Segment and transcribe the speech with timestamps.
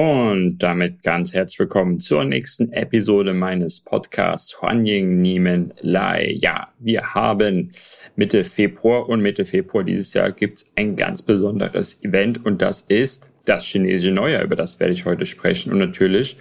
[0.00, 6.36] Und damit ganz herzlich willkommen zur nächsten Episode meines Podcasts Huanying Niemen Lai.
[6.38, 7.72] Ja, wir haben
[8.14, 12.82] Mitte Februar und Mitte Februar dieses Jahr gibt es ein ganz besonderes Event und das
[12.82, 14.44] ist das chinesische Neujahr.
[14.44, 16.36] Über das werde ich heute sprechen und natürlich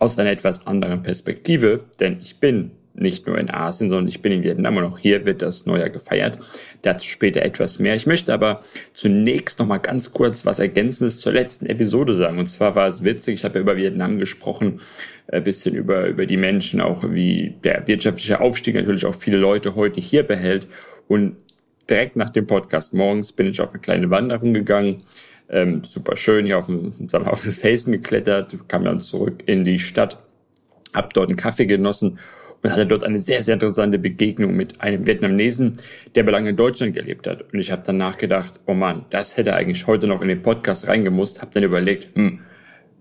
[0.00, 4.32] aus einer etwas anderen Perspektive, denn ich bin nicht nur in Asien, sondern ich bin
[4.32, 6.38] in Vietnam und auch hier wird das Neujahr gefeiert.
[6.82, 7.94] Dazu später etwas mehr.
[7.94, 8.62] Ich möchte aber
[8.94, 12.38] zunächst noch mal ganz kurz was Ergänzendes zur letzten Episode sagen.
[12.38, 14.80] Und zwar war es witzig, ich habe ja über Vietnam gesprochen,
[15.28, 19.74] ein bisschen über, über die Menschen, auch wie der wirtschaftliche Aufstieg natürlich auch viele Leute
[19.74, 20.68] heute hier behält.
[21.08, 21.36] Und
[21.88, 24.98] direkt nach dem Podcast morgens bin ich auf eine kleine Wanderung gegangen.
[25.48, 29.78] Ähm, super schön hier auf dem, auf den Felsen geklettert, kam dann zurück in die
[29.78, 30.18] Stadt,
[30.92, 32.18] hab dort einen Kaffee genossen
[32.66, 35.78] und hatte dort eine sehr, sehr interessante Begegnung mit einem Vietnamesen,
[36.14, 37.52] der lange in Deutschland gelebt hat.
[37.52, 40.88] Und ich habe dann nachgedacht, oh man, das hätte eigentlich heute noch in den Podcast
[40.88, 42.40] reingemusst, habe dann überlegt, hm,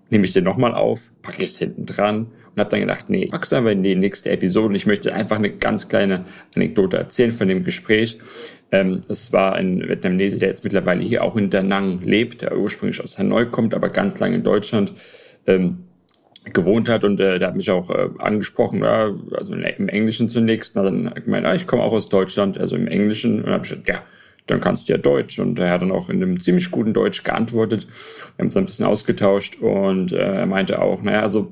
[0.09, 3.25] nehme ich den nochmal auf, packe ich es hinten dran und habe dann gedacht, nee,
[3.25, 4.67] pack's einfach in die nächste Episode.
[4.67, 8.19] Und ich möchte einfach eine ganz kleine Anekdote erzählen von dem Gespräch.
[8.71, 12.55] Ähm, das war ein Vietnamese, der jetzt mittlerweile hier auch in Da Nang lebt, der
[12.55, 14.93] ursprünglich aus Hanoi kommt, aber ganz lange in Deutschland.
[15.47, 15.84] Ähm,
[16.53, 20.75] gewohnt hat und äh, der hat mich auch äh, angesprochen, ja, also im Englischen zunächst,
[20.77, 23.37] und dann hat gemeint, ah, ich komme auch aus Deutschland, also im Englischen.
[23.37, 24.03] Und dann habe ich gesagt, ja,
[24.47, 25.39] dann kannst du ja Deutsch.
[25.39, 27.87] Und er hat dann auch in einem ziemlich guten Deutsch geantwortet.
[28.35, 29.59] Wir haben uns ein bisschen ausgetauscht.
[29.61, 31.51] Und äh, er meinte auch, naja, also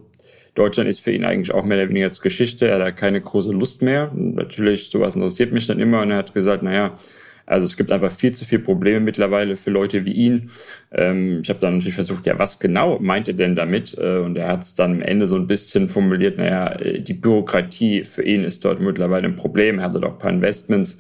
[0.56, 3.52] Deutschland ist für ihn eigentlich auch mehr oder weniger als Geschichte, er hat keine große
[3.52, 4.12] Lust mehr.
[4.12, 6.02] Und natürlich, sowas interessiert mich dann immer.
[6.02, 6.98] Und er hat gesagt, naja,
[7.46, 10.50] also es gibt einfach viel zu viel Probleme mittlerweile für Leute wie ihn.
[10.92, 13.98] Ähm, ich habe dann natürlich versucht, ja, was genau meint er denn damit?
[13.98, 17.14] Äh, und er hat es dann am Ende so ein bisschen formuliert, naja, äh, die
[17.14, 19.80] Bürokratie für ihn ist dort mittlerweile ein Problem.
[19.80, 21.00] Er hatte doch ein paar Investments.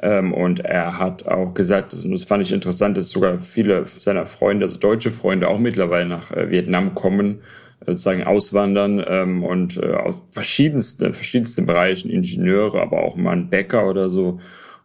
[0.00, 4.26] Ähm, und er hat auch gesagt, das, das fand ich interessant, dass sogar viele seiner
[4.26, 7.40] Freunde, also deutsche Freunde, auch mittlerweile nach äh, Vietnam kommen
[7.80, 13.48] äh, sozusagen auswandern ähm, und äh, aus verschiedensten, verschiedensten Bereichen, Ingenieure, aber auch mal ein
[13.48, 14.40] Bäcker oder so.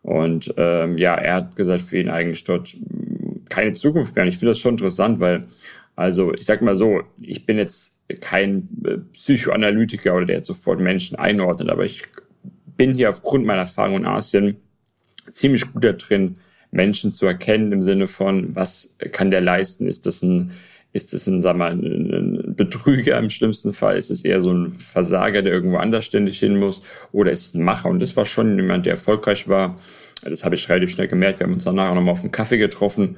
[0.09, 2.75] Und ähm, ja, er hat gesagt, für ihn eigentlich dort
[3.47, 4.24] keine Zukunft mehr.
[4.24, 5.44] Und ich finde das schon interessant, weil,
[5.96, 10.80] also ich sag mal so, ich bin jetzt kein äh, Psychoanalytiker oder der jetzt sofort
[10.80, 12.06] Menschen einordnet, aber ich
[12.75, 14.56] bin hier aufgrund meiner Erfahrung in Asien
[15.30, 16.38] ziemlich gut da drin,
[16.72, 19.88] Menschen zu erkennen im Sinne von, was kann der leisten?
[19.88, 20.53] Ist das ein
[20.92, 23.98] ist es ein, sag mal, ein Betrüger im schlimmsten Fall?
[23.98, 26.82] Ist es eher so ein Versager, der irgendwo anders ständig hin muss?
[27.12, 27.90] Oder ist es ein Macher?
[27.90, 29.76] Und das war schon jemand, der erfolgreich war.
[30.24, 31.40] Das habe ich relativ schnell gemerkt.
[31.40, 33.18] Wir haben uns danach auch nochmal auf einen Kaffee getroffen.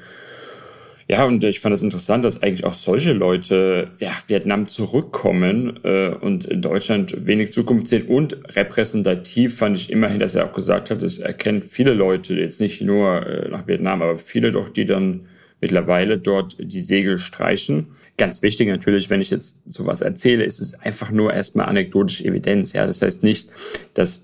[1.07, 5.79] Ja, und ich fand es das interessant, dass eigentlich auch solche Leute ja, Vietnam zurückkommen
[5.83, 8.05] äh, und in Deutschland wenig Zukunft sehen.
[8.05, 12.61] Und repräsentativ fand ich immerhin, dass er auch gesagt hat, es erkennt viele Leute, jetzt
[12.61, 15.27] nicht nur äh, nach Vietnam, aber viele doch, die dann
[15.61, 17.95] mittlerweile dort die Segel streichen.
[18.17, 22.73] Ganz wichtig natürlich, wenn ich jetzt sowas erzähle, ist es einfach nur erstmal anekdotische Evidenz.
[22.73, 23.49] Ja, das heißt nicht,
[23.93, 24.23] dass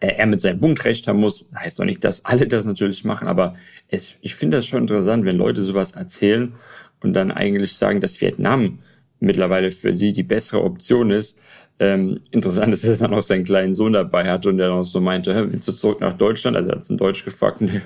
[0.00, 1.46] er mit seinem Punkt recht haben muss.
[1.56, 3.54] Heißt doch nicht, dass alle das natürlich machen, aber
[3.88, 6.54] es, ich finde das schon interessant, wenn Leute sowas erzählen
[7.00, 8.78] und dann eigentlich sagen, dass Vietnam
[9.20, 11.38] mittlerweile für sie die bessere Option ist,
[11.80, 15.00] ähm, interessant ist, dass er auch seinen kleinen Sohn dabei hatte und der noch so
[15.00, 16.56] meinte, willst du zurück nach Deutschland?
[16.56, 17.82] Also er hat es in Deutsch gefragt und er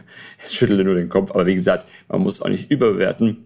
[0.49, 1.31] schüttelte nur den Kopf.
[1.33, 3.45] Aber wie gesagt, man muss auch nicht überbewerten.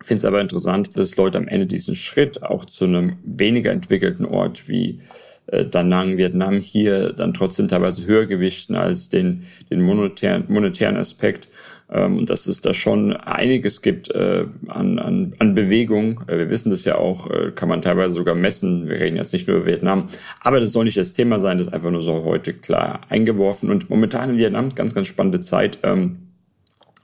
[0.00, 3.72] Ich finde es aber interessant, dass Leute am Ende diesen Schritt auch zu einem weniger
[3.72, 5.00] entwickelten Ort wie
[5.46, 10.96] äh, Da Nang, Vietnam hier dann trotzdem teilweise höher gewichten als den, den monetären, monetären
[10.96, 11.48] Aspekt
[11.90, 16.22] ähm, und dass es da schon einiges gibt äh, an, an, an Bewegung.
[16.26, 18.88] Äh, wir wissen das ja auch, äh, kann man teilweise sogar messen.
[18.88, 20.08] Wir reden jetzt nicht nur über Vietnam,
[20.40, 23.70] aber das soll nicht das Thema sein, das ist einfach nur so heute klar eingeworfen.
[23.70, 26.28] Und momentan in Vietnam ganz, ganz spannende Zeit, ähm,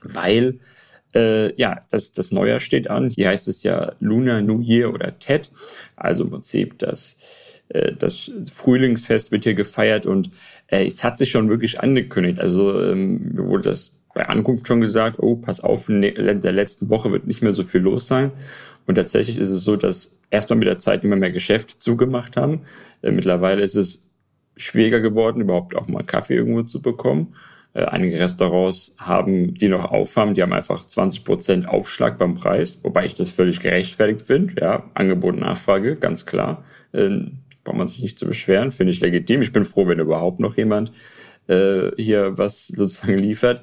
[0.03, 0.59] weil
[1.15, 3.09] äh, ja, das, das Neujahr steht an.
[3.09, 5.51] Hier heißt es ja Lunar New Year oder Tet,
[5.95, 7.17] also im Prinzip das
[7.69, 10.29] äh, das Frühlingsfest wird hier gefeiert und
[10.67, 12.39] äh, es hat sich schon wirklich angekündigt.
[12.39, 17.11] Also ähm, wurde das bei Ankunft schon gesagt, oh, pass auf, in der letzten Woche
[17.11, 18.31] wird nicht mehr so viel los sein.
[18.87, 22.61] Und tatsächlich ist es so, dass erstmal mit der Zeit immer mehr Geschäfte zugemacht haben.
[23.01, 24.09] Äh, mittlerweile ist es
[24.55, 27.35] schwieriger geworden, überhaupt auch mal Kaffee irgendwo zu bekommen.
[27.73, 32.79] Äh, einige Restaurants haben, die noch aufhaben, die haben einfach 20 Prozent Aufschlag beim Preis,
[32.83, 34.53] wobei ich das völlig gerechtfertigt finde.
[34.61, 36.63] Ja, Angebot, Nachfrage, ganz klar.
[36.93, 37.19] Äh,
[37.65, 39.41] braucht man sich nicht zu beschweren, finde ich legitim.
[39.41, 40.93] Ich bin froh, wenn überhaupt noch jemand
[41.47, 43.61] äh, hier was sozusagen liefert.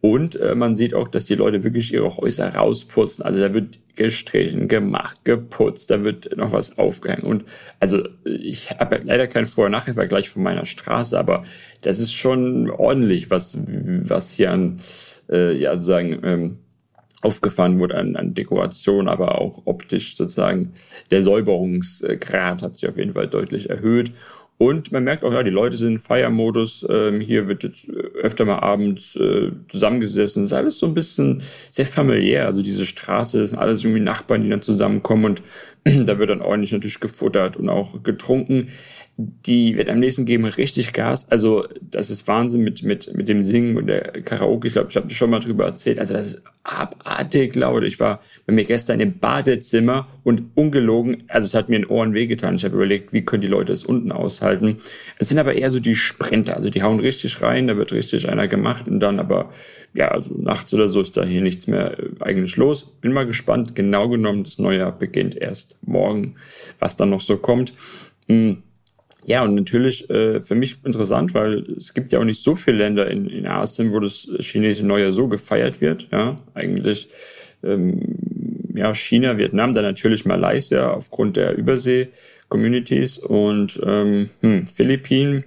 [0.00, 3.24] Und äh, man sieht auch, dass die Leute wirklich ihre Häuser rausputzen.
[3.24, 7.24] Also da wird gestrichen, gemacht, geputzt, da wird noch was aufgehängt.
[7.24, 7.44] Und
[7.78, 11.44] also ich habe leider keinen Vor-Nachher-Vergleich von meiner Straße, aber
[11.82, 14.80] das ist schon ordentlich, was, was hier an,
[15.30, 16.58] äh, ja, sozusagen, ähm,
[17.22, 20.72] aufgefahren wurde an, an Dekoration, aber auch optisch sozusagen.
[21.10, 24.12] Der Säuberungsgrad hat sich auf jeden Fall deutlich erhöht.
[24.62, 26.86] Und man merkt auch, ja, die Leute sind im Feiermodus.
[26.88, 30.44] Ähm, hier wird jetzt öfter mal abends äh, zusammengesessen.
[30.44, 32.46] Es ist alles so ein bisschen sehr familiär.
[32.46, 35.42] Also diese Straße, das sind alles irgendwie Nachbarn, die dann zusammenkommen und
[36.06, 38.68] da wird dann ordentlich natürlich gefuttert und auch getrunken
[39.16, 41.30] die Vietnamesen geben richtig Gas.
[41.30, 44.68] Also das ist Wahnsinn mit, mit, mit dem Singen und der Karaoke.
[44.68, 45.98] Ich glaube, ich habe schon mal drüber erzählt.
[45.98, 47.82] Also das ist abartig laut.
[47.82, 52.14] Ich war bei mir gestern im Badezimmer und ungelogen, also es hat mir in Ohren
[52.14, 52.54] wehgetan.
[52.54, 54.78] Ich habe überlegt, wie können die Leute es unten aushalten.
[55.18, 56.56] Es sind aber eher so die Sprinter.
[56.56, 59.50] Also die hauen richtig rein, da wird richtig einer gemacht und dann aber,
[59.94, 62.84] ja, also nachts oder so ist da hier nichts mehr äh, eigentlich los.
[63.00, 63.74] Bin mal gespannt.
[63.74, 66.36] Genau genommen, das Neujahr beginnt erst morgen,
[66.78, 67.74] was dann noch so kommt.
[68.28, 68.62] Hm
[69.24, 72.78] ja, und natürlich äh, für mich interessant, weil es gibt ja auch nicht so viele
[72.78, 76.08] Länder in, in Asien, wo das chinesische Neujahr so gefeiert wird.
[76.10, 77.08] Ja, eigentlich
[77.62, 78.00] ähm,
[78.74, 85.44] ja China, Vietnam, dann natürlich Malaysia aufgrund der Übersee-Communities und ähm, hm, Philippinen.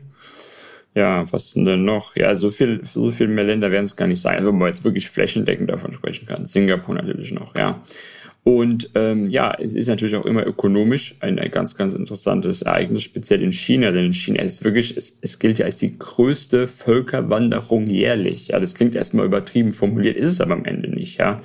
[0.95, 2.15] Ja, was denn noch?
[2.15, 4.86] Ja, so viel, so viel mehr Länder werden es gar nicht sein, wenn man jetzt
[4.86, 6.45] wirklich flächendeckend davon sprechen kann.
[6.45, 7.81] Singapur natürlich noch, ja.
[8.45, 13.01] Und ähm, ja, es ist natürlich auch immer ökonomisch ein, ein ganz, ganz interessantes Ereignis,
[13.01, 13.92] speziell in China.
[13.92, 18.50] Denn in China ist wirklich, es, es gilt ja als die größte Völkerwanderung jährlich.
[18.50, 21.41] Ja, das klingt erstmal übertrieben formuliert, ist es aber am Ende nicht, ja.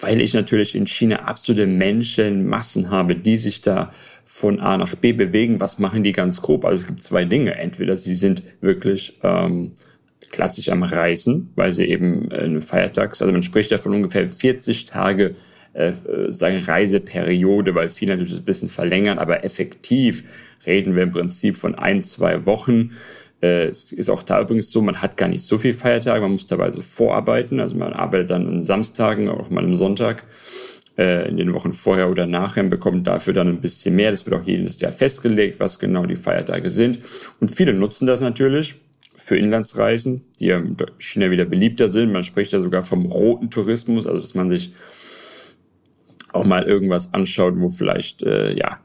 [0.00, 3.92] Weil ich natürlich in China absolute Menschenmassen habe, die sich da
[4.32, 5.60] von A nach B bewegen.
[5.60, 6.64] Was machen die ganz grob?
[6.64, 7.56] Also es gibt zwei Dinge.
[7.56, 9.72] Entweder sie sind wirklich ähm,
[10.30, 14.86] klassisch am Reisen, weil sie eben äh, Feiertags, also man spricht ja von ungefähr 40
[14.86, 15.34] Tage
[15.72, 15.92] äh,
[16.28, 20.22] sagen Reiseperiode, weil viele natürlich ein bisschen verlängern, aber effektiv
[20.64, 22.92] reden wir im Prinzip von ein, zwei Wochen.
[23.42, 26.32] Äh, es ist auch da übrigens so, man hat gar nicht so viel Feiertage, man
[26.32, 30.24] muss dabei so vorarbeiten, also man arbeitet dann an Samstagen, auch mal am Sonntag
[30.98, 34.10] äh, in den Wochen vorher oder nachher bekommt dafür dann ein bisschen mehr.
[34.10, 37.00] Das wird auch jedes Jahr festgelegt, was genau die Feiertage sind.
[37.40, 38.76] Und viele nutzen das natürlich
[39.16, 42.12] für Inlandsreisen, die ja in China wieder beliebter sind.
[42.12, 44.72] Man spricht ja sogar vom roten Tourismus, also dass man sich
[46.32, 48.80] auch mal irgendwas anschaut, wo vielleicht äh, ja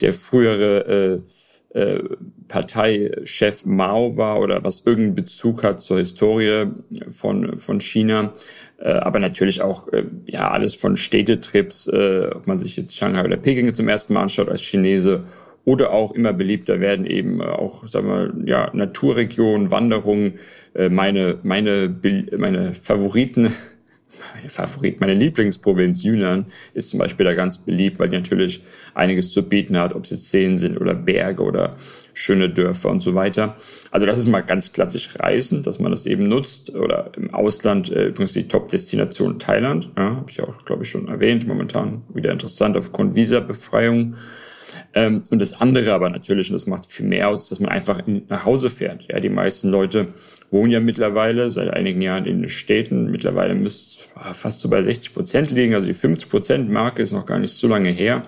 [0.00, 1.30] der frühere äh,
[1.70, 1.98] äh,
[2.48, 6.66] Parteichef Mao war oder was irgendeinen Bezug hat zur Historie
[7.10, 8.32] von von China,
[8.78, 13.24] äh, aber natürlich auch äh, ja alles von Städtetrips, äh, ob man sich jetzt Shanghai
[13.24, 15.24] oder Peking zum ersten Mal anschaut als Chinese
[15.68, 20.38] oder auch immer beliebter werden eben auch, sagen wir, ja, Naturregionen, Wanderungen.
[20.74, 21.94] Äh, meine, meine,
[22.38, 23.52] meine Favoriten
[24.34, 28.62] meine Favorit, meine Lieblingsprovinz Yunnan ist zum Beispiel da ganz beliebt, weil die natürlich
[28.94, 31.76] einiges zu bieten hat, ob es jetzt Seen sind oder Berge oder
[32.14, 33.56] schöne Dörfer und so weiter.
[33.90, 37.90] Also das ist mal ganz klassisch Reisen, dass man das eben nutzt oder im Ausland
[37.90, 42.32] äh, übrigens die Top-Destination Thailand, ja, habe ich auch glaube ich schon erwähnt, momentan wieder
[42.32, 44.16] interessant aufgrund Visa-Befreiung.
[44.94, 48.06] Ähm, und das andere aber natürlich, und das macht viel mehr aus, dass man einfach
[48.06, 49.06] in, nach Hause fährt.
[49.08, 50.08] Ja, die meisten Leute
[50.50, 53.10] wohnen ja mittlerweile seit einigen Jahren in den Städten.
[53.10, 54.02] Mittlerweile müsste
[54.32, 55.74] fast so bei 60 Prozent liegen.
[55.74, 58.22] Also die 50 Prozent Marke ist noch gar nicht so lange her.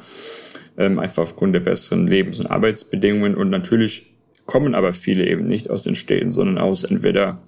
[0.77, 3.35] Ähm, einfach aufgrund der besseren Lebens- und Arbeitsbedingungen.
[3.35, 4.15] Und natürlich
[4.47, 7.41] kommen aber viele eben nicht aus den Städten, sondern aus entweder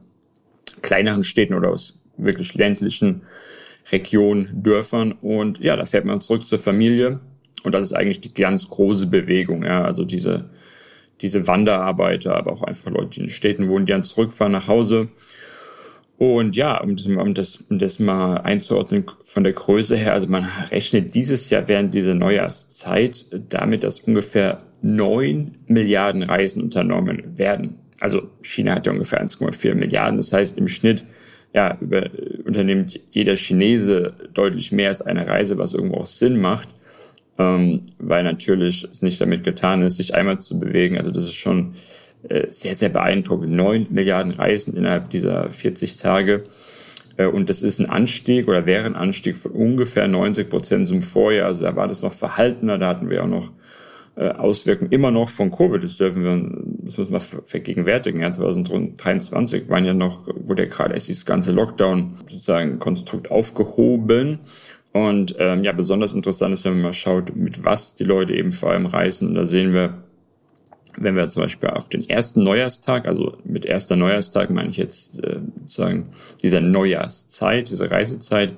[0.81, 3.23] kleineren Städten oder aus wirklich ländlichen
[3.91, 5.13] Regionen, Dörfern.
[5.13, 7.21] Und ja, da fährt man zurück zur Familie.
[7.65, 9.65] Und das ist eigentlich die ganz große Bewegung.
[9.65, 10.51] Ja, also diese
[11.23, 15.09] diese Wanderarbeiter, aber auch einfach Leute, die in Städten wohnen, die dann zurückfahren nach Hause.
[16.19, 20.27] Und ja, um das, um, das, um das mal einzuordnen von der Größe her, also
[20.27, 27.79] man rechnet dieses Jahr während dieser Neujahrszeit damit, dass ungefähr neun Milliarden Reisen unternommen werden.
[27.99, 30.17] Also China hat ja ungefähr 1,4 Milliarden.
[30.17, 31.05] Das heißt im Schnitt
[31.55, 32.09] ja, über,
[32.45, 36.69] unternimmt jeder Chinese deutlich mehr als eine Reise, was irgendwo auch Sinn macht
[37.43, 40.99] ähm, weil natürlich es nicht damit getan ist, sich einmal zu bewegen.
[40.99, 41.75] Also das ist schon
[42.29, 43.53] äh, sehr, sehr beeindruckend.
[43.53, 46.45] Neun Milliarden Reisen innerhalb dieser 40 Tage.
[47.17, 51.03] Äh, und das ist ein Anstieg oder wäre ein Anstieg von ungefähr 90 Prozent zum
[51.03, 51.49] Vorjahr.
[51.49, 53.51] Also da war das noch verhaltener, da hatten wir auch noch
[54.15, 55.83] äh, Auswirkungen immer noch von Covid.
[55.83, 56.31] Das dürfen wir,
[56.85, 58.21] das müssen wir vergegenwärtigen.
[58.21, 64.41] Ja, 2023 waren ja noch, wurde ja gerade erst dieses ganze Lockdown sozusagen Konstrukt aufgehoben.
[64.93, 68.53] Und ähm, ja, besonders interessant ist, wenn man mal schaut, mit was die Leute eben
[68.53, 69.29] vor allem reisen.
[69.29, 70.03] Und da sehen wir,
[70.99, 75.19] wenn wir zum Beispiel auf den ersten Neujahrstag, also mit erster Neujahrstag meine ich jetzt
[75.19, 76.11] äh, sozusagen
[76.43, 78.55] dieser Neujahrszeit, diese Reisezeit.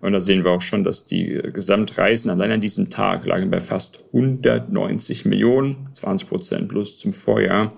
[0.00, 3.60] Und da sehen wir auch schon, dass die Gesamtreisen allein an diesem Tag lagen bei
[3.60, 7.72] fast 190 Millionen, 20 Prozent plus zum Vorjahr.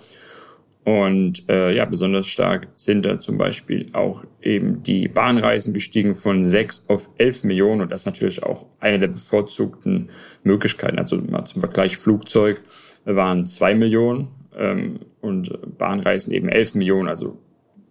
[0.88, 6.47] Und äh, ja, besonders stark sind da zum Beispiel auch eben die Bahnreisen gestiegen von
[6.47, 7.83] 6 auf 11 Millionen.
[7.83, 10.09] Und das ist natürlich auch eine der bevorzugten
[10.45, 10.99] Möglichkeiten.
[10.99, 12.62] Also mal zum Vergleich Flugzeug
[13.04, 17.11] waren 2 Millionen ähm, und Bahnreisen eben 11 Millionen.
[17.11, 17.38] Also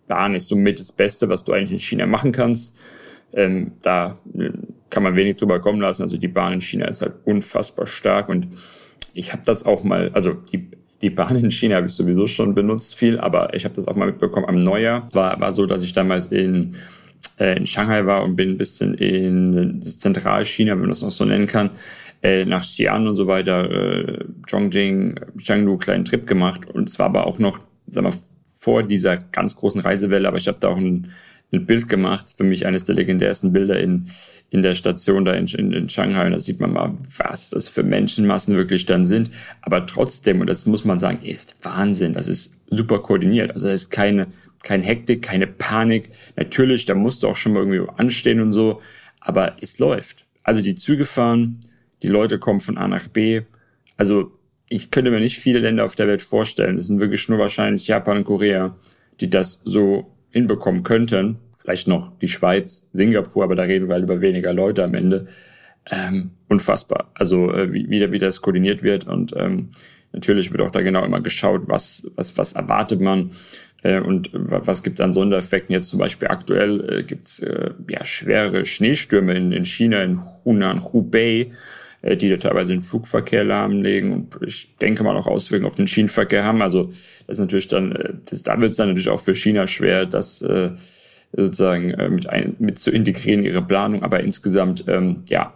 [0.08, 2.76] Bahn ist somit das Beste, was du eigentlich in China machen kannst.
[3.32, 4.50] Ähm, da äh,
[4.90, 6.02] kann man wenig drüber kommen lassen.
[6.02, 8.48] Also die Bahn in China ist halt unfassbar stark und
[9.14, 12.56] ich habe das auch mal, also die die Bahn in China habe ich sowieso schon
[12.56, 15.08] benutzt viel, aber ich habe das auch mal mitbekommen am Neujahr.
[15.14, 16.76] War, war so, dass ich damals in,
[17.40, 21.26] äh, in Shanghai war und bin ein bisschen in Zentralchina, wenn man das noch so
[21.26, 21.70] nennen kann,
[22.24, 26.70] äh, nach Xi'an und so weiter, äh, Chongqing, Chengdu, kleinen Trip gemacht.
[26.70, 28.14] Und es war aber auch noch, sag mal,
[28.60, 31.10] vor dieser ganz großen Reisewelle, aber ich habe da auch ein
[31.54, 34.10] ein Bild gemacht, für mich eines der legendärsten Bilder in,
[34.50, 36.26] in der Station da in, in, in Shanghai.
[36.26, 39.32] Und da sieht man mal, was das für Menschenmassen wirklich dann sind.
[39.62, 42.14] Aber trotzdem, und das muss man sagen, ist Wahnsinn.
[42.14, 43.52] Das ist super koordiniert.
[43.54, 44.28] Also es ist keine,
[44.64, 46.10] kein Hektik, keine Panik.
[46.36, 48.82] Natürlich, da musst du auch schon mal irgendwie anstehen und so.
[49.22, 50.26] Aber es läuft.
[50.44, 51.60] Also die Züge fahren,
[52.04, 53.42] die Leute kommen von A nach B.
[53.96, 54.32] Also
[54.70, 56.78] ich könnte mir nicht viele Länder auf der Welt vorstellen.
[56.78, 58.76] Es sind wirklich nur wahrscheinlich Japan und Korea,
[59.22, 64.04] die das so hinbekommen könnten, vielleicht noch die Schweiz, Singapur, aber da reden wir halt
[64.04, 65.28] über weniger Leute am Ende.
[65.90, 67.12] Ähm, unfassbar.
[67.14, 69.70] Also äh, wie, wie, das koordiniert wird und ähm,
[70.12, 73.32] natürlich wird auch da genau immer geschaut, was, was, was erwartet man
[73.84, 75.74] äh, und was gibt es an Sondereffekten.
[75.74, 80.22] Jetzt zum Beispiel aktuell äh, gibt es äh, ja, schwere Schneestürme in, in China, in
[80.44, 81.52] Hunan, Hubei
[82.16, 86.44] die da teilweise den Flugverkehr lahmlegen und ich denke mal auch Auswirkungen auf den Schienenverkehr
[86.44, 86.62] haben.
[86.62, 89.68] Also das ist natürlich dann, äh, das, da wird es dann natürlich auch für China
[89.68, 90.72] schwer, das äh,
[91.34, 94.04] sozusagen äh, mit, ein, mit zu integrieren, ihre Planung.
[94.04, 95.54] Aber insgesamt, ähm, ja,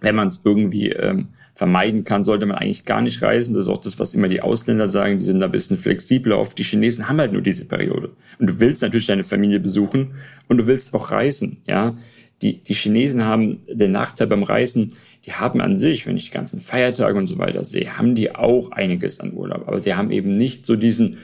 [0.00, 3.54] wenn man es irgendwie ähm, vermeiden kann, sollte man eigentlich gar nicht reisen.
[3.54, 5.18] Das ist auch das, was immer die Ausländer sagen.
[5.18, 6.54] Die sind da ein bisschen flexibler auf.
[6.54, 8.10] Die Chinesen haben halt nur diese Periode.
[8.38, 10.14] Und du willst natürlich deine Familie besuchen
[10.48, 11.62] und du willst auch reisen.
[11.66, 11.96] Ja,
[12.42, 14.92] die, die Chinesen haben den Nachteil beim Reisen,
[15.26, 18.34] die haben an sich, wenn ich die ganzen Feiertage und so weiter sehe, haben die
[18.34, 19.68] auch einiges an Urlaub.
[19.68, 21.18] Aber sie haben eben nicht so diesen,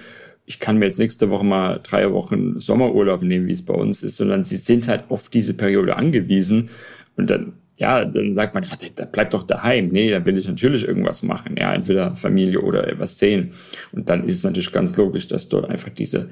[0.47, 4.03] ich kann mir jetzt nächste Woche mal drei Wochen Sommerurlaub nehmen, wie es bei uns
[4.03, 6.71] ist, sondern sie sind halt auf diese Periode angewiesen.
[7.17, 9.89] Und dann, ja, dann sagt man, ja, da bleibt doch daheim.
[9.89, 11.57] Nee, da will ich natürlich irgendwas machen.
[11.59, 13.53] Ja, entweder Familie oder etwas sehen.
[13.91, 16.31] Und dann ist es natürlich ganz logisch, dass dort einfach diese,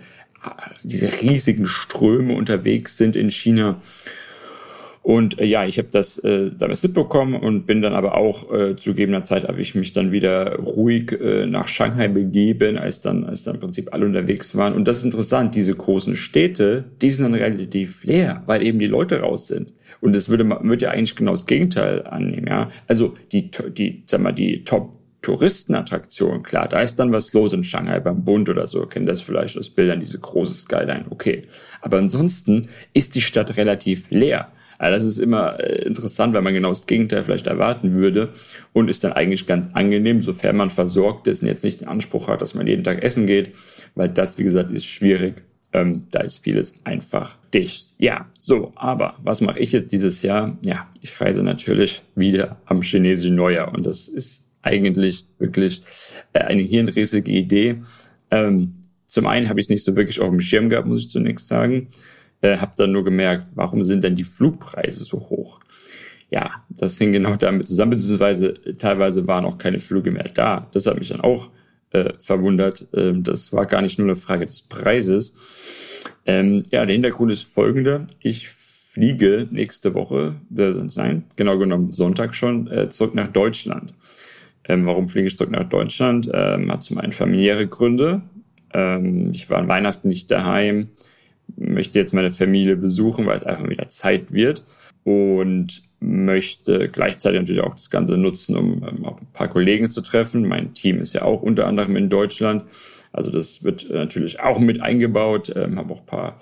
[0.85, 3.83] diese riesigen Ströme unterwegs sind in China
[5.07, 8.75] und äh, ja, ich habe das äh, damals mitbekommen und bin dann aber auch äh,
[8.75, 13.23] zu gegebener Zeit habe ich mich dann wieder ruhig äh, nach Shanghai begeben, als dann
[13.23, 14.75] als dann im Prinzip alle unterwegs waren.
[14.75, 18.89] Und das ist interessant, diese großen Städte, die sind dann relativ leer, weil eben die
[18.89, 19.73] Leute raus sind.
[20.01, 22.69] Und das würde man würde ja eigentlich genau das Gegenteil annehmen, ja.
[22.89, 27.63] Also die die sag mal die Top Touristenattraktion, klar, da ist dann was los in
[27.63, 31.45] Shanghai beim Bund oder so, kennt das vielleicht aus Bildern, diese große Skyline, okay.
[31.81, 34.51] Aber ansonsten ist die Stadt relativ leer.
[34.79, 38.31] Also das ist immer äh, interessant, weil man genau das Gegenteil vielleicht erwarten würde
[38.73, 42.29] und ist dann eigentlich ganz angenehm, sofern man versorgt ist und jetzt nicht den Anspruch
[42.29, 43.53] hat, dass man jeden Tag essen geht,
[43.95, 45.43] weil das, wie gesagt, ist schwierig.
[45.73, 47.95] Ähm, da ist vieles einfach dicht.
[47.99, 50.57] Ja, so, aber was mache ich jetzt dieses Jahr?
[50.65, 55.83] Ja, ich reise natürlich wieder am chinesischen Neujahr und das ist eigentlich wirklich
[56.33, 57.83] äh, eine hirnrissige Idee.
[58.31, 58.75] Ähm,
[59.07, 61.49] zum einen habe ich es nicht so wirklich auf dem Schirm gehabt, muss ich zunächst
[61.49, 61.89] sagen
[62.41, 65.61] äh, habe dann nur gemerkt, warum sind denn die Flugpreise so hoch?
[66.31, 70.67] Ja, das hing genau damit zusammen, beziehungsweise teilweise waren auch keine Flüge mehr da.
[70.73, 71.51] Das hat mich dann auch
[71.91, 72.89] äh, verwundert.
[72.95, 75.37] Ähm, das war gar nicht nur eine Frage des Preises.
[76.25, 78.07] Ähm, ja, der Hintergrund ist folgender.
[78.21, 83.95] Ich fliege nächste Woche, äh, nein, genau genommen Sonntag schon, äh, zurück nach Deutschland.
[84.69, 86.29] Ähm, warum fliege ich zurück nach Deutschland?
[86.33, 88.23] Ähm, hat zum einen familiäre Gründe.
[88.75, 90.89] Ähm, ich war an Weihnachten nicht daheim
[91.57, 94.65] möchte jetzt meine Familie besuchen, weil es einfach wieder Zeit wird
[95.05, 100.47] und möchte gleichzeitig natürlich auch das Ganze nutzen, um, auch ein paar Kollegen zu treffen.
[100.47, 102.65] Mein Team ist ja auch unter anderem in Deutschland.
[103.13, 105.53] Also das wird natürlich auch mit eingebaut.
[105.57, 106.39] Ähm, habe auch ein paar,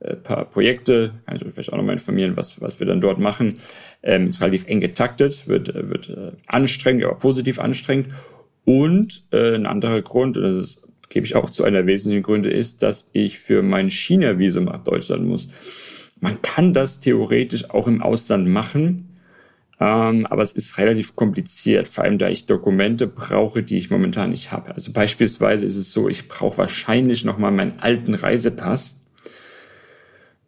[0.00, 3.20] äh, paar Projekte, kann ich euch vielleicht auch nochmal informieren, was, was wir dann dort
[3.20, 3.60] machen.
[4.02, 8.08] Ähm, ist relativ eng getaktet, wird, wird äh, anstrengend, aber positiv anstrengend.
[8.64, 12.50] Und äh, ein anderer Grund, und das ist gebe ich auch zu einer wesentlichen Gründe,
[12.50, 15.48] ist, dass ich für mein China-Visum nach Deutschland muss.
[16.20, 19.16] Man kann das theoretisch auch im Ausland machen,
[19.78, 24.30] ähm, aber es ist relativ kompliziert, vor allem da ich Dokumente brauche, die ich momentan
[24.30, 24.72] nicht habe.
[24.72, 29.04] Also beispielsweise ist es so, ich brauche wahrscheinlich nochmal meinen alten Reisepass,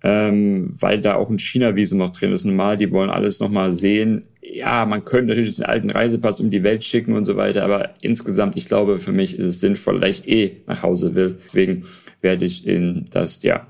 [0.03, 2.45] ähm, weil da auch ein China-Visum noch drin ist.
[2.45, 4.25] Normal, die wollen alles nochmal sehen.
[4.53, 7.95] Ja, man könnte natürlich den alten Reisepass um die Welt schicken und so weiter, aber
[8.01, 11.39] insgesamt, ich glaube, für mich ist es sinnvoll, dass ich eh nach Hause will.
[11.47, 11.85] Deswegen
[12.21, 13.67] werde ich in das, ja,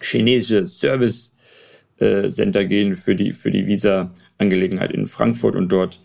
[0.00, 1.34] chinesische Service
[1.98, 6.00] äh, Center gehen für die, für die Visa-Angelegenheit in Frankfurt und dort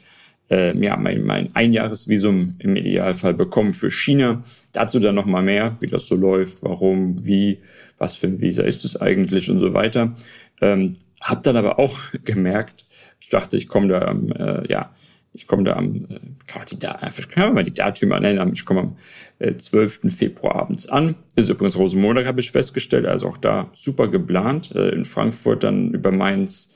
[0.50, 4.43] äh, ja, mein, mein Einjahresvisum im Idealfall bekommen für China.
[4.72, 7.60] Dazu dann nochmal mehr, wie das so läuft, warum, wie,
[7.98, 10.15] was für ein Visa ist es eigentlich und so weiter.
[10.62, 12.86] Ähm, hab dann aber auch gemerkt,
[13.23, 14.91] ich dachte, ich komme da am, äh, ja,
[15.31, 18.65] ich komme da am, äh, kann man die, kann man mal die Datümer nennen, ich
[18.65, 18.97] komme am
[19.39, 20.13] äh, 12.
[20.13, 21.15] Februar abends an.
[21.37, 25.93] Ist übrigens Rosenmontag, habe ich festgestellt, also auch da super geplant, äh, in Frankfurt dann
[25.93, 26.69] über Mainz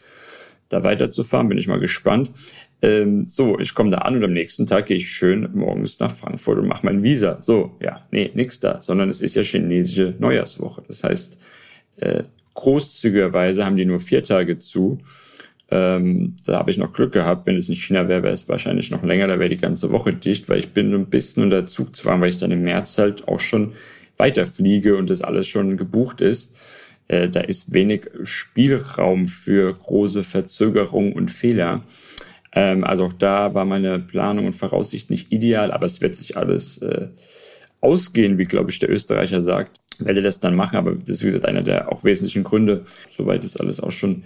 [0.70, 2.32] da weiterzufahren, bin ich mal gespannt.
[2.82, 6.16] Ähm, so, ich komme da an und am nächsten Tag gehe ich schön morgens nach
[6.16, 7.42] Frankfurt und mache mein Visa.
[7.42, 10.84] So, ja, nee, nix da, sondern es ist ja chinesische Neujahrswoche.
[10.88, 11.38] Das heißt,
[11.98, 12.24] äh,
[12.54, 15.00] großzügigerweise haben die nur vier Tage zu.
[15.70, 17.46] Ähm, da habe ich noch Glück gehabt.
[17.46, 19.28] Wenn es in China wäre, wäre es wahrscheinlich noch länger.
[19.28, 22.38] Da wäre die ganze Woche dicht, weil ich bin ein bisschen unter Zugzwang, weil ich
[22.38, 23.74] dann im März halt auch schon
[24.18, 26.56] weiterfliege und das alles schon gebucht ist.
[27.08, 31.84] Äh, da ist wenig Spielraum für große Verzögerungen und Fehler.
[32.54, 36.38] Ähm, also auch da war meine Planung und Voraussicht nicht ideal, aber es wird sich
[36.38, 37.08] alles äh,
[37.82, 39.80] ausgehen, wie glaube ich der Österreicher sagt.
[40.00, 42.86] Werde das dann machen, aber das ist wie gesagt einer der auch wesentlichen Gründe.
[43.16, 44.24] Soweit ist alles auch schon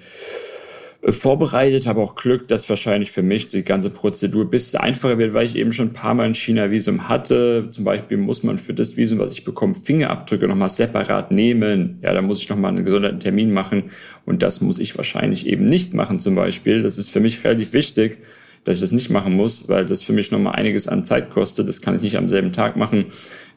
[1.10, 5.34] vorbereitet, habe auch Glück, dass wahrscheinlich für mich die ganze Prozedur ein bisschen einfacher wird,
[5.34, 7.70] weil ich eben schon ein paar Mal ein China-Visum hatte.
[7.72, 11.98] Zum Beispiel muss man für das Visum, was ich bekomme, Fingerabdrücke nochmal separat nehmen.
[12.04, 13.86] Ja, da muss ich nochmal einen gesonderten Termin machen
[14.26, 16.84] und das muss ich wahrscheinlich eben nicht machen zum Beispiel.
[16.84, 18.20] Das ist für mich relativ wichtig,
[18.64, 21.68] dass ich das nicht machen muss, weil das für mich nochmal einiges an Zeit kostet.
[21.68, 23.06] Das kann ich nicht am selben Tag machen.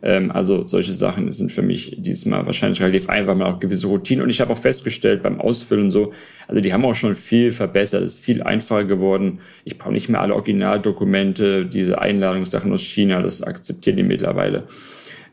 [0.04, 4.22] Ähm, also solche Sachen sind für mich diesmal wahrscheinlich relativ einfach, man auch gewisse Routinen.
[4.22, 6.12] Und ich habe auch festgestellt beim Ausfüllen so,
[6.46, 9.40] also die haben auch schon viel verbessert, es ist viel einfacher geworden.
[9.64, 14.64] Ich brauche nicht mehr alle Originaldokumente, diese Einladungssachen aus China, das akzeptieren die mittlerweile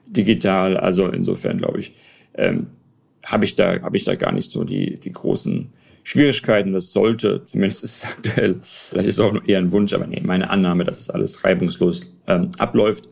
[0.07, 0.77] digital.
[0.77, 1.93] Also insofern glaube ich,
[2.35, 2.67] ähm,
[3.25, 5.69] habe ich da habe ich da gar nicht so die die großen
[6.03, 6.71] Schwierigkeiten.
[6.71, 10.21] Das sollte, zumindest ist es aktuell, vielleicht ist es auch eher ein Wunsch, aber nee,
[10.23, 13.10] meine Annahme, dass es alles reibungslos ähm, abläuft.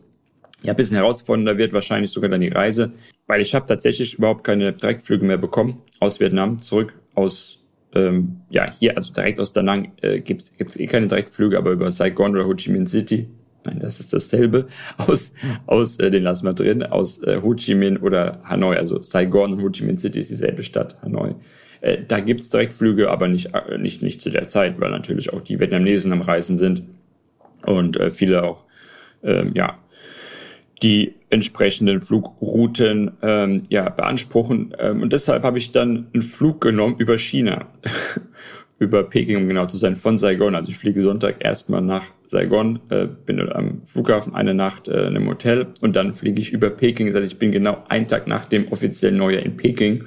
[0.62, 2.92] Ja, ein bisschen herausfordernder wird wahrscheinlich sogar dann die Reise,
[3.26, 7.58] weil ich habe tatsächlich überhaupt keine Direktflüge mehr bekommen aus Vietnam zurück aus
[7.94, 11.72] ähm, ja hier also direkt aus Da Nang äh, gibt es eh keine Direktflüge, aber
[11.72, 13.28] über Saigon oder Ho Chi Minh City
[13.66, 14.68] Nein, das ist dasselbe.
[14.96, 15.34] Aus,
[15.66, 19.52] aus äh, den lassen wir drin, aus äh, Ho Chi Minh oder Hanoi, also Saigon
[19.52, 21.34] und Ho Chi Minh City ist dieselbe Stadt, Hanoi.
[21.82, 25.42] Äh, da gibt's Direktflüge, aber nicht, äh, nicht, nicht zu der Zeit, weil natürlich auch
[25.42, 26.84] die Vietnamesen am Reisen sind
[27.66, 28.64] und äh, viele auch
[29.22, 29.78] ähm, ja,
[30.82, 34.74] die entsprechenden Flugrouten ähm, ja, beanspruchen.
[34.78, 37.66] Ähm, und deshalb habe ich dann einen Flug genommen über China,
[38.78, 40.54] über Peking, um genau zu sein, von Saigon.
[40.54, 45.16] Also ich fliege Sonntag erstmal nach Saigon, äh, bin am Flughafen eine Nacht äh, in
[45.16, 47.06] einem Hotel und dann fliege ich über Peking.
[47.06, 50.04] Das heißt, ich bin genau einen Tag nach dem offiziellen Neujahr in Peking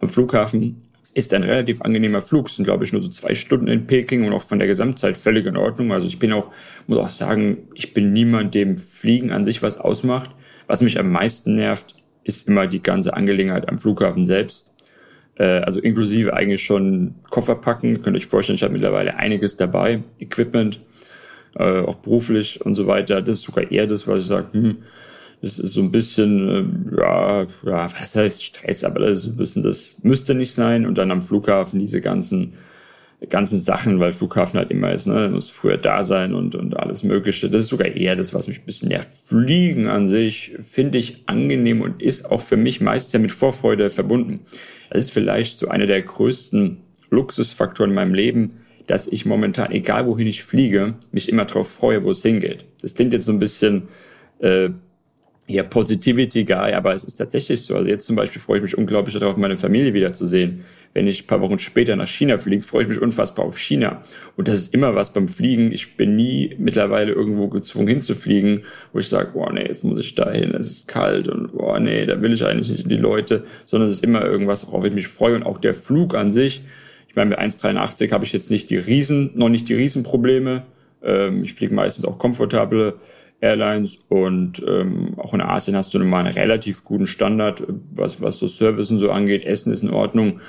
[0.00, 0.82] am Flughafen
[1.14, 2.50] ist ein relativ angenehmer Flug.
[2.50, 5.46] Sind, glaube ich, nur so zwei Stunden in Peking und auch von der Gesamtzeit völlig
[5.46, 5.92] in Ordnung.
[5.92, 6.50] Also ich bin auch,
[6.86, 10.30] muss auch sagen, ich bin niemand, dem Fliegen an sich was ausmacht.
[10.66, 14.72] Was mich am meisten nervt, ist immer die ganze Angelegenheit am Flughafen selbst.
[15.36, 18.02] Äh, also inklusive eigentlich schon Koffer packen.
[18.02, 20.02] Könnt ihr euch vorstellen, ich habe mittlerweile einiges dabei.
[20.18, 20.80] Equipment,
[21.56, 23.22] äh, auch beruflich und so weiter.
[23.22, 24.78] Das ist sogar eher das, was ich sage, hm,
[25.44, 29.36] das ist so ein bisschen, äh, ja, ja, was heißt Stress, aber das ist ein
[29.36, 30.86] bisschen, das müsste nicht sein.
[30.86, 32.54] Und dann am Flughafen diese ganzen,
[33.28, 37.02] ganzen Sachen, weil Flughafen halt immer ist, ne, muss früher da sein und, und alles
[37.02, 37.50] Mögliche.
[37.50, 41.24] Das ist sogar eher das, was mich ein bisschen, ja, Fliegen an sich finde ich
[41.26, 44.46] angenehm und ist auch für mich meist ja mit Vorfreude verbunden.
[44.88, 46.78] Das ist vielleicht so einer der größten
[47.10, 48.50] Luxusfaktoren in meinem Leben,
[48.86, 52.64] dass ich momentan, egal wohin ich fliege, mich immer darauf freue, wo es hingeht.
[52.80, 53.88] Das klingt jetzt so ein bisschen
[54.38, 54.70] äh,
[55.46, 57.76] ja, Positivity Guy, aber es ist tatsächlich so.
[57.76, 60.64] Also jetzt zum Beispiel freue ich mich unglaublich darauf, meine Familie wiederzusehen.
[60.94, 64.00] Wenn ich ein paar Wochen später nach China fliege, freue ich mich unfassbar auf China.
[64.36, 65.70] Und das ist immer was beim Fliegen.
[65.70, 68.62] Ich bin nie mittlerweile irgendwo gezwungen hinzufliegen,
[68.94, 71.78] wo ich sage, boah, nee, jetzt muss ich da hin, es ist kalt und boah,
[71.78, 74.86] nee, da will ich eigentlich nicht in die Leute, sondern es ist immer irgendwas, worauf
[74.86, 75.34] ich mich freue.
[75.36, 76.62] Und auch der Flug an sich,
[77.08, 80.62] ich meine, mit 1,83 habe ich jetzt nicht die Riesen, noch nicht die Riesenprobleme.
[81.02, 82.94] Ähm, ich fliege meistens auch komfortable
[83.40, 87.62] Airlines und ähm, auch in Asien hast du mal einen relativ guten Standard,
[87.94, 89.44] was, was so Service und so angeht.
[89.44, 90.40] Essen ist in Ordnung.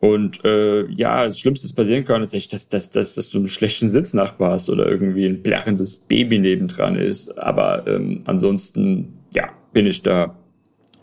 [0.00, 3.48] Und äh, ja, das Schlimmste, das passieren kann, ist, dass, dass, dass, dass du einen
[3.48, 7.38] schlechten Sitznachbar hast oder irgendwie ein plärrendes Baby nebendran ist.
[7.38, 10.36] Aber ähm, ansonsten, ja, bin ich da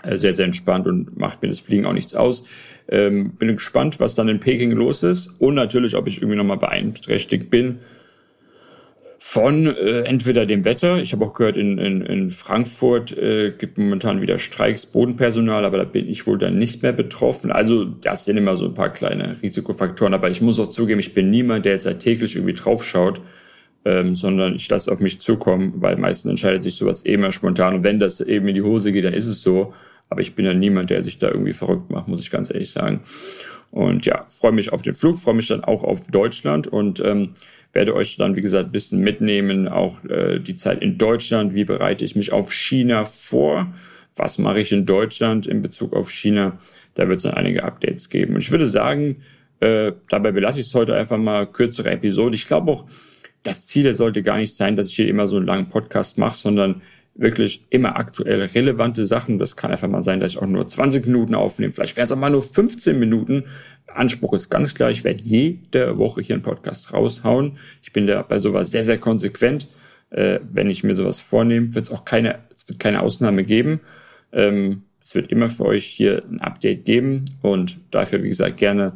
[0.04, 2.44] äh, sehr, sehr entspannt und macht mir das Fliegen auch nichts aus.
[2.88, 6.58] Ähm, bin gespannt, was dann in Peking los ist und natürlich, ob ich irgendwie nochmal
[6.58, 7.80] beeinträchtigt bin
[9.26, 13.78] von äh, entweder dem Wetter, ich habe auch gehört, in, in, in Frankfurt äh, gibt
[13.78, 17.50] momentan wieder Streiks Bodenpersonal, aber da bin ich wohl dann nicht mehr betroffen.
[17.50, 21.14] Also das sind immer so ein paar kleine Risikofaktoren, aber ich muss auch zugeben, ich
[21.14, 23.22] bin niemand, der jetzt halt täglich irgendwie draufschaut,
[23.86, 27.76] ähm, sondern ich lasse auf mich zukommen, weil meistens entscheidet sich sowas eh immer spontan
[27.76, 29.74] und wenn das eben in die Hose geht, dann ist es so.
[30.10, 32.72] Aber ich bin ja niemand, der sich da irgendwie verrückt macht, muss ich ganz ehrlich
[32.72, 33.04] sagen.
[33.74, 37.30] Und ja, freue mich auf den Flug, freue mich dann auch auf Deutschland und ähm,
[37.74, 41.66] werde euch dann, wie gesagt, ein bisschen mitnehmen, auch äh, die Zeit in Deutschland, wie
[41.66, 43.74] bereite ich mich auf China vor,
[44.16, 46.60] was mache ich in Deutschland in Bezug auf China.
[46.94, 48.36] Da wird es dann einige Updates geben.
[48.36, 49.24] Und ich würde sagen,
[49.60, 52.36] äh, dabei belasse ich es heute einfach mal kürzere Episode.
[52.36, 52.86] Ich glaube auch,
[53.42, 56.38] das Ziel sollte gar nicht sein, dass ich hier immer so einen langen Podcast mache,
[56.38, 56.84] sondern
[57.16, 59.38] wirklich immer aktuell relevante Sachen.
[59.38, 61.74] Das kann einfach mal sein, dass ich auch nur 20 Minuten aufnehme.
[61.74, 63.46] Vielleicht wäre es auch mal nur 15 Minuten.
[63.88, 67.58] Anspruch ist ganz klar, ich werde jede Woche hier einen Podcast raushauen.
[67.84, 69.68] Ich bin da bei sowas sehr, sehr konsequent.
[70.10, 73.82] Äh, wenn ich mir sowas vornehme, wird es auch keine, es wird keine Ausnahme geben.
[74.32, 78.94] Ähm, es wird immer für euch hier ein Update geben und dafür, wie gesagt, gerne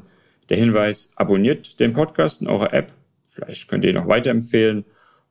[0.49, 2.93] der Hinweis, abonniert den Podcast in eurer App.
[3.25, 4.85] Vielleicht könnt ihr ihn noch weiterempfehlen.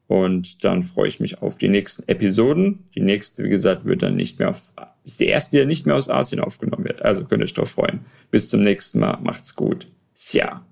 [0.08, 2.88] Und dann freue ich mich auf die nächsten Episoden.
[2.94, 4.70] Die nächste, wie gesagt, wird dann nicht mehr auf,
[5.04, 7.02] ist die erste, die nicht mehr aus Asien aufgenommen wird.
[7.02, 8.00] Also könnt ihr euch drauf freuen.
[8.30, 9.18] Bis zum nächsten Mal.
[9.22, 9.86] Macht's gut.
[10.14, 10.64] Xia.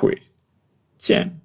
[0.00, 0.18] Hui.
[0.98, 1.32] Tien.